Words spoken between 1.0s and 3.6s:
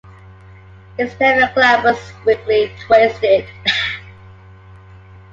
stem is glabrous, weakly twisted.